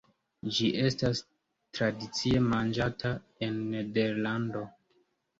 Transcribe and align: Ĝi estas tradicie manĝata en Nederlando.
Ĝi 0.59 0.67
estas 0.83 1.19
tradicie 1.79 2.39
manĝata 2.45 3.11
en 3.49 3.59
Nederlando. 3.75 4.63